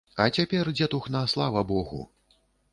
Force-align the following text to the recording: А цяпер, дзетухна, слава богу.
А 0.23 0.25
цяпер, 0.37 0.71
дзетухна, 0.79 1.23
слава 1.35 1.65
богу. 1.75 2.03